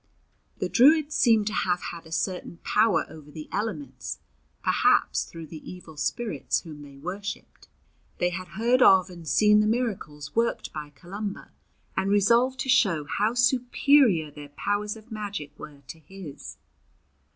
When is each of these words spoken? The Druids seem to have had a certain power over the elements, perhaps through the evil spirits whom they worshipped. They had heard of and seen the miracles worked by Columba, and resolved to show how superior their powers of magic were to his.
The 0.57 0.67
Druids 0.67 1.13
seem 1.13 1.45
to 1.45 1.53
have 1.53 1.79
had 1.91 2.07
a 2.07 2.11
certain 2.11 2.57
power 2.63 3.05
over 3.07 3.29
the 3.29 3.47
elements, 3.51 4.17
perhaps 4.63 5.25
through 5.25 5.45
the 5.45 5.71
evil 5.71 5.95
spirits 5.95 6.61
whom 6.61 6.81
they 6.81 6.97
worshipped. 6.97 7.67
They 8.17 8.31
had 8.31 8.57
heard 8.57 8.81
of 8.81 9.11
and 9.11 9.27
seen 9.27 9.59
the 9.59 9.67
miracles 9.67 10.35
worked 10.35 10.73
by 10.73 10.89
Columba, 10.89 11.51
and 11.95 12.09
resolved 12.09 12.59
to 12.61 12.67
show 12.69 13.05
how 13.05 13.35
superior 13.35 14.31
their 14.31 14.49
powers 14.49 14.95
of 14.95 15.11
magic 15.11 15.51
were 15.59 15.81
to 15.89 15.99
his. 15.99 16.57